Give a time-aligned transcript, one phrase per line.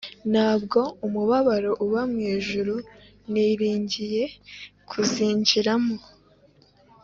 [0.31, 2.75] Ntabwo umubabaro uba mu ijuru
[3.31, 4.23] ni ringiye
[4.89, 5.97] kuzi njiramo